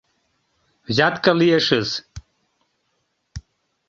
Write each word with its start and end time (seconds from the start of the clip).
—Взятка 0.87 1.31
лиешыс... 1.39 1.89